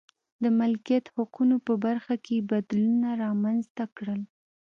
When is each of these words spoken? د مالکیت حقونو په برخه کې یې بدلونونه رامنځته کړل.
د 0.43 0.45
مالکیت 0.59 1.05
حقونو 1.15 1.55
په 1.67 1.73
برخه 1.85 2.13
کې 2.23 2.33
یې 2.37 2.45
بدلونونه 2.51 3.09
رامنځته 3.23 3.83
کړل. 3.97 4.21